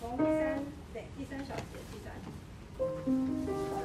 [0.00, 3.77] 从第三对第三小节计算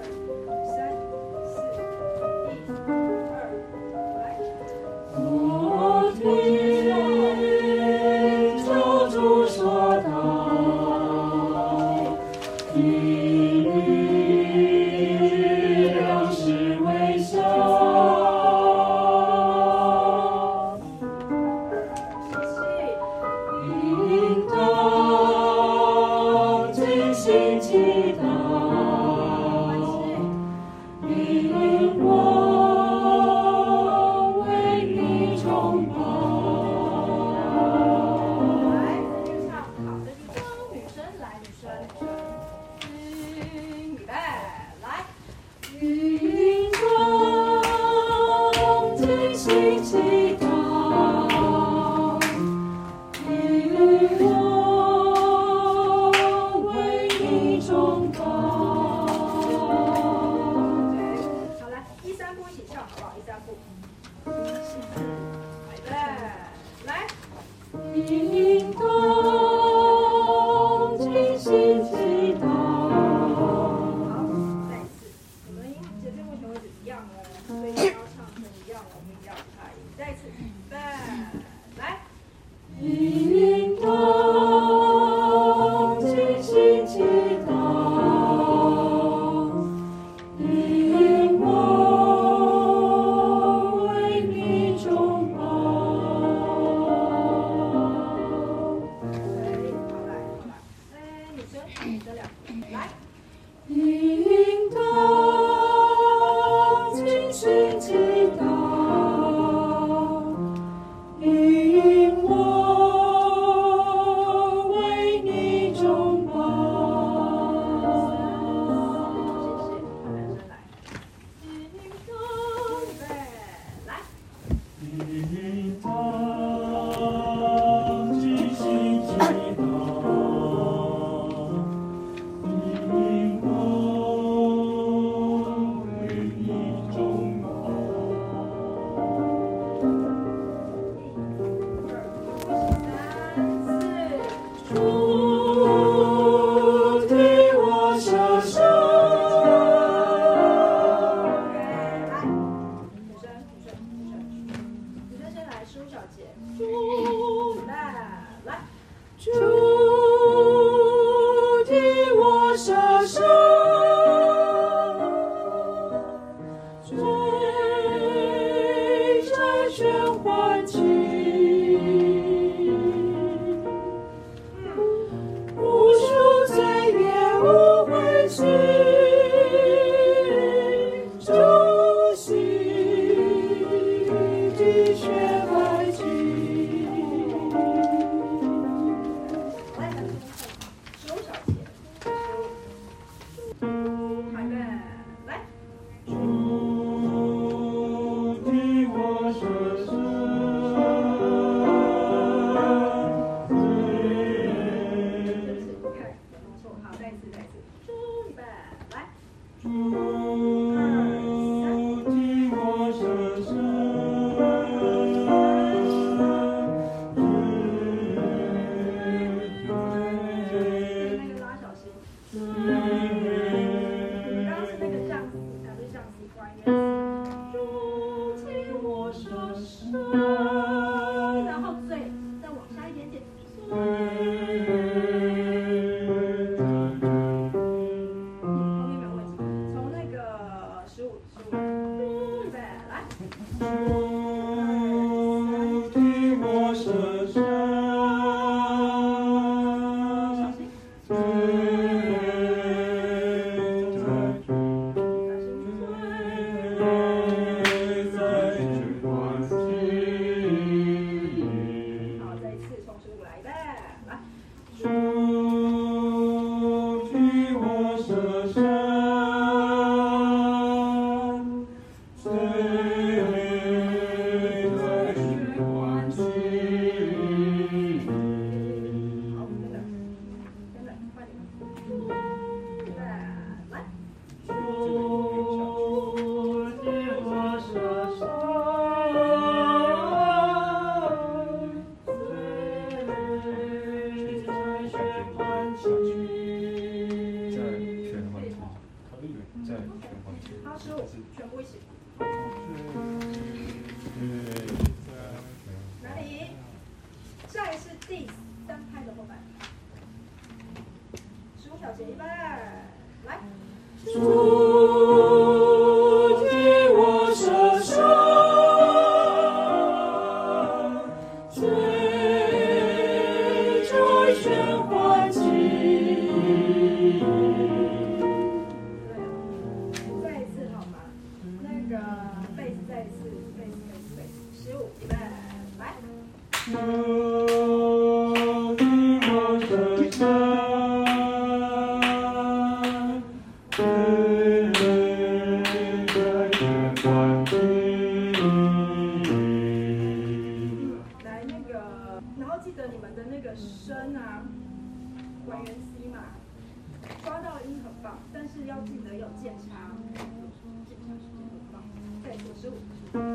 [362.64, 363.33] soup.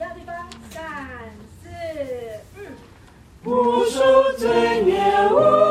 [0.00, 0.34] 要地方，
[0.70, 0.82] 三
[1.62, 1.68] 四，
[2.56, 2.72] 嗯，
[3.44, 4.00] 无数
[4.38, 4.98] 罪孽
[5.30, 5.69] 无。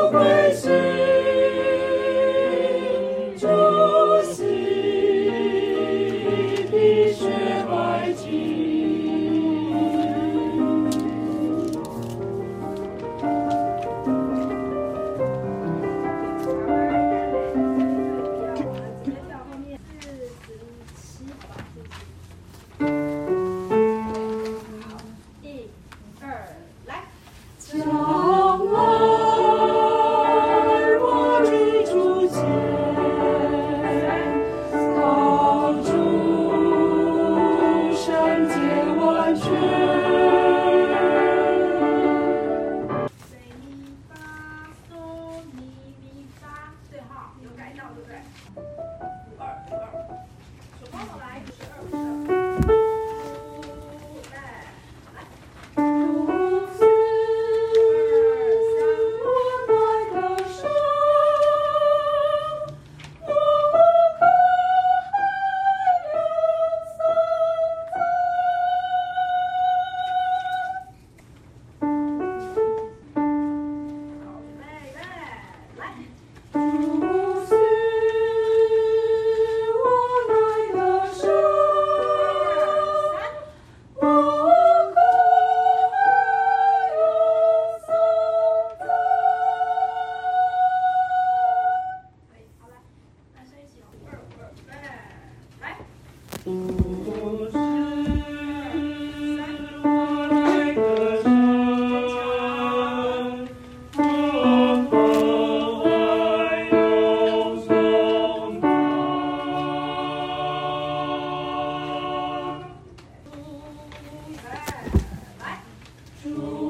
[116.22, 116.69] True.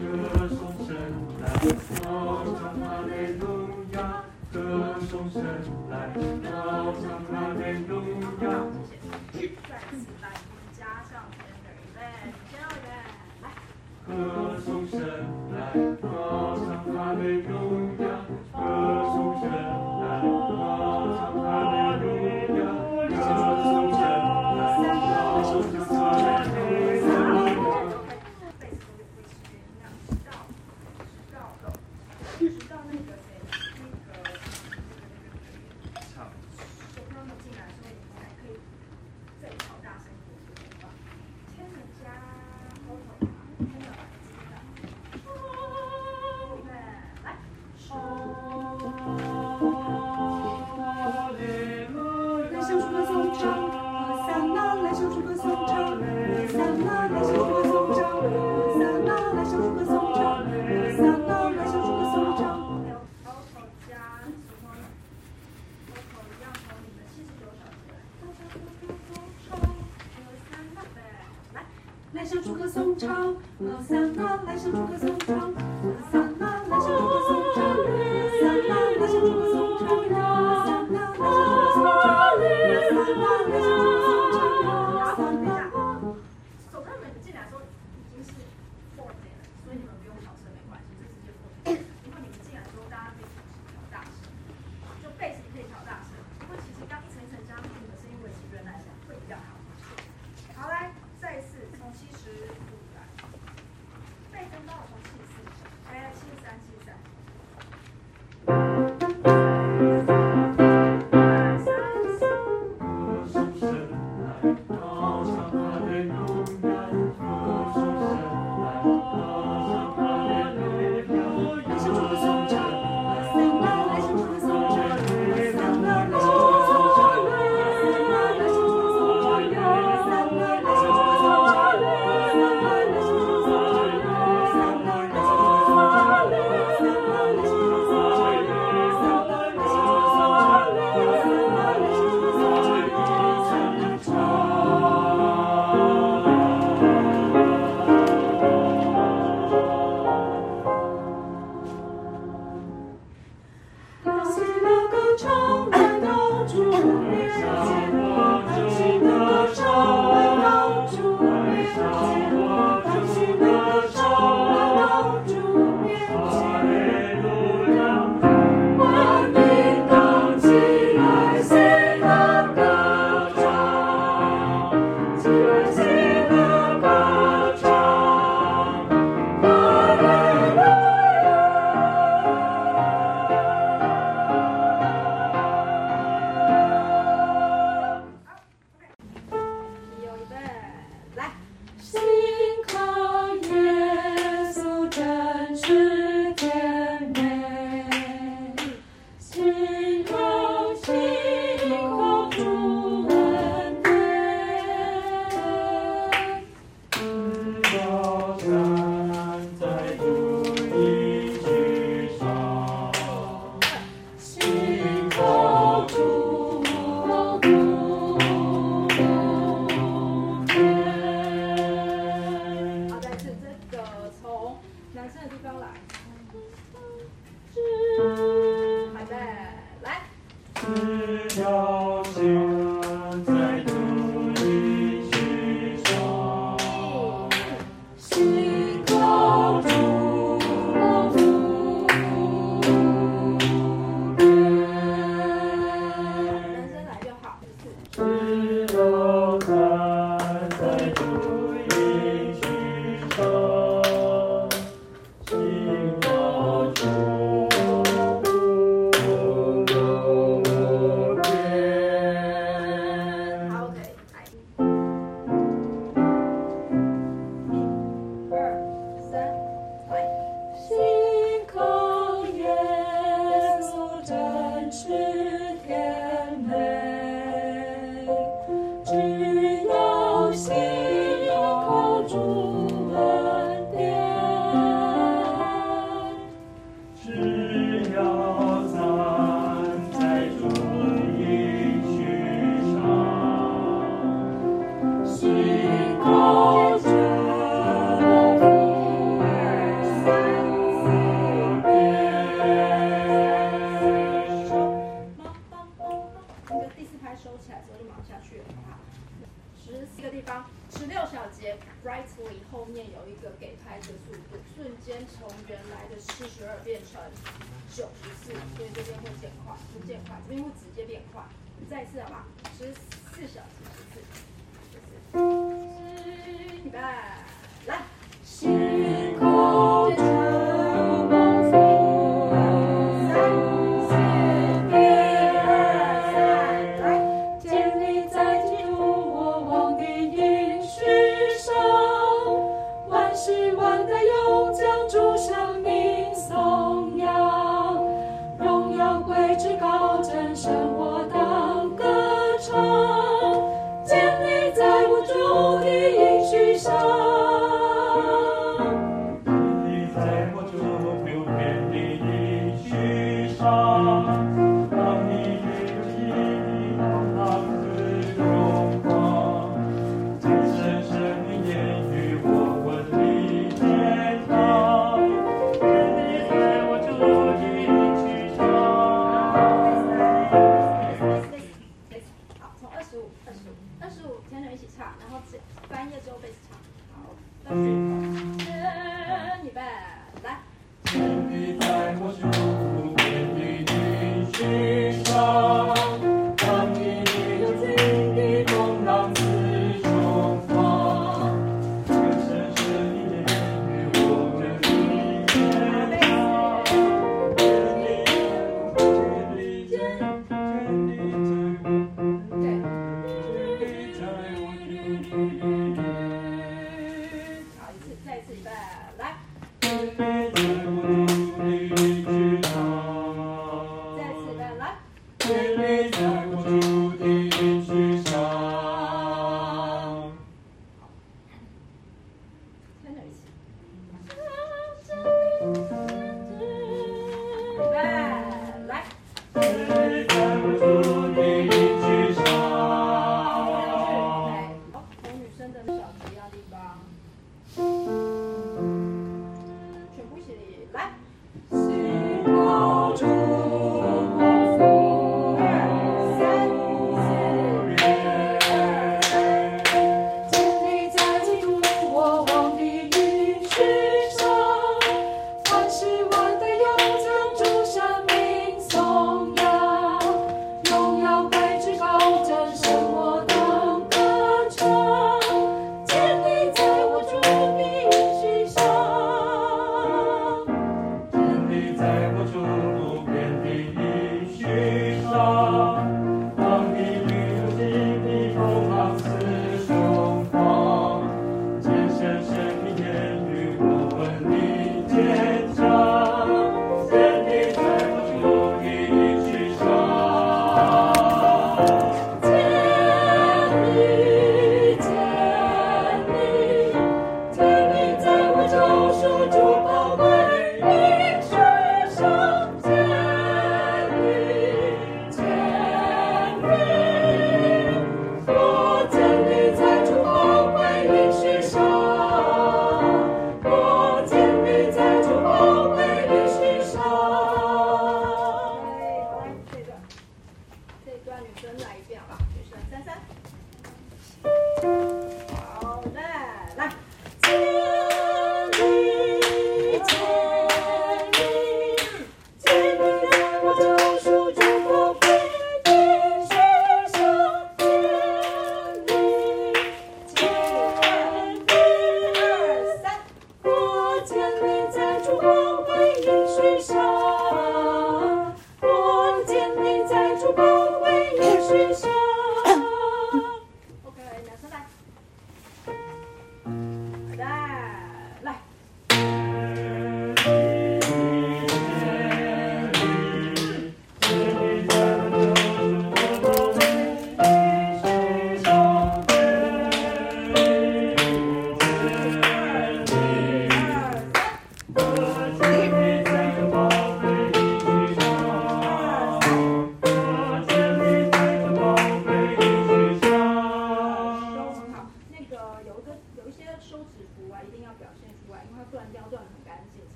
[0.00, 0.96] 歌颂神
[1.40, 1.64] 来，歌
[2.58, 3.10] 唱哈利。
[4.52, 4.56] 歌
[5.08, 5.36] 颂神
[5.90, 6.18] 来，歌
[7.02, 7.30] 唱哈。
[9.68, 10.24] 再次来，
[10.78, 12.50] 加上天，
[13.42, 13.44] 来。
[14.06, 14.08] 歌
[14.64, 14.92] 颂神
[15.52, 15.54] 来。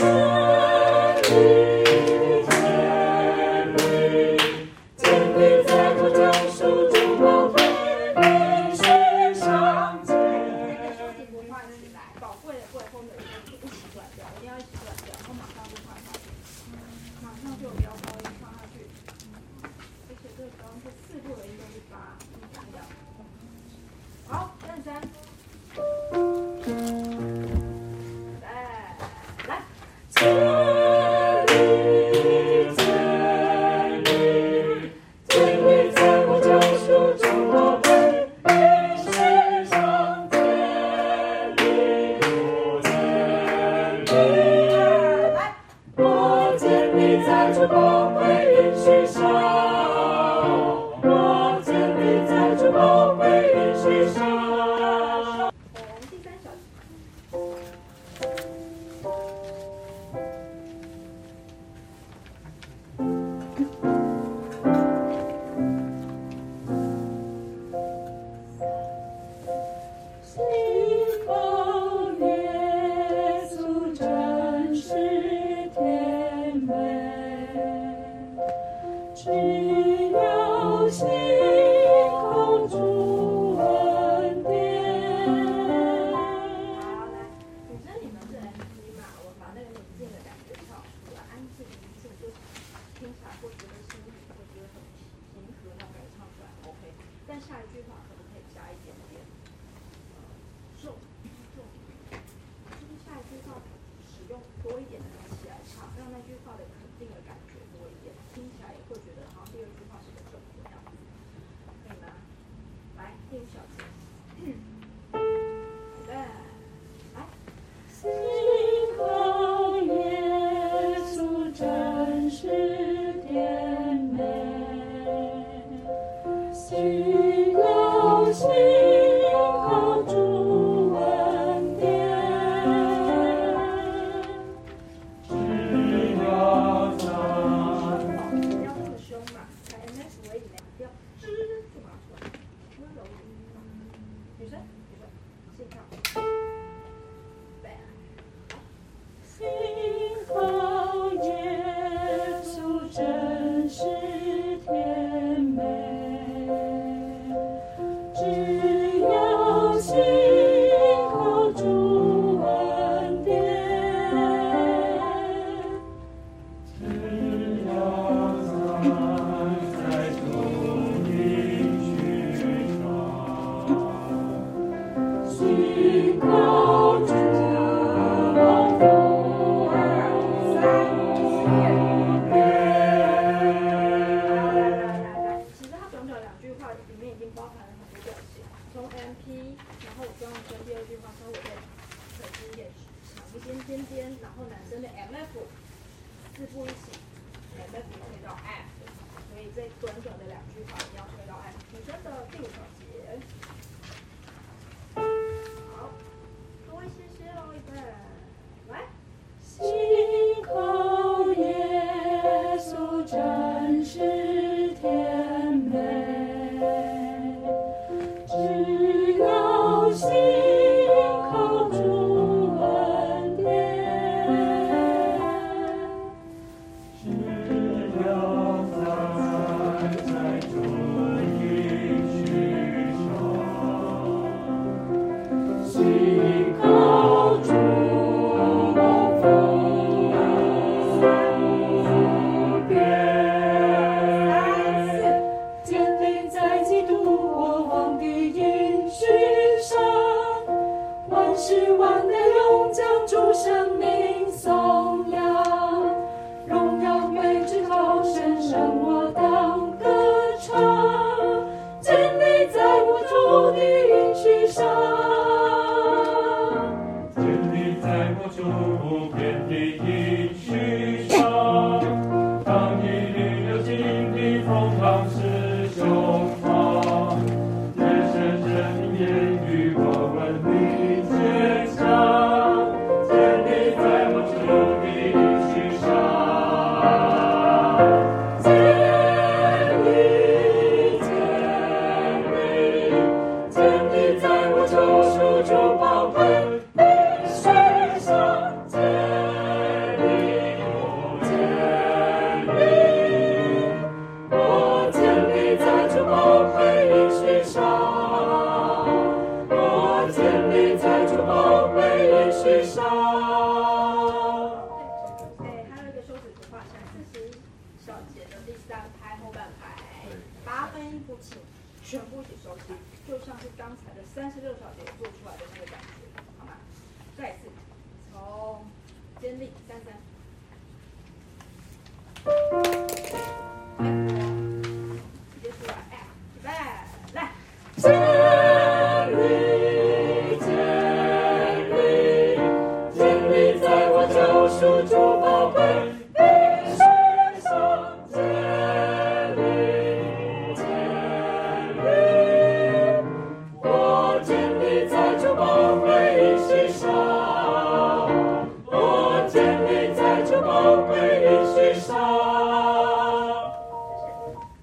[0.00, 1.59] Thank you.